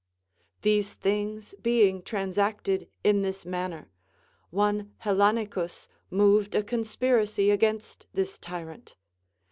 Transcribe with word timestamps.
These 0.63 0.95
thino 0.97 1.37
s 1.37 1.53
beimj 1.61 2.05
transacted 2.05 2.87
in 3.03 3.21
this 3.21 3.45
manner, 3.45 3.91
one 4.49 4.93
Hel 4.97 5.13
Do' 5.15 5.21
lanicus 5.21 5.87
moved 6.09 6.55
a 6.55 6.63
conspiracy 6.63 7.51
against 7.51 8.07
this 8.11 8.39
tyrant. 8.39 8.95